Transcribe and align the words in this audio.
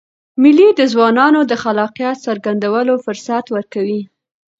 مېلې 0.41 0.69
د 0.79 0.81
ځوانانو 0.93 1.39
د 1.51 1.53
خلاقیت 1.63 2.17
څرګندولو 2.25 2.93
فرصت 3.05 3.45
ورکوي. 3.55 4.01